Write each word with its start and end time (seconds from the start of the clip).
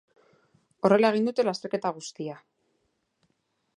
Horrela 0.87 1.11
egin 1.15 1.29
dute 1.29 1.45
lasterketa 1.47 1.91
guztia. 1.99 2.39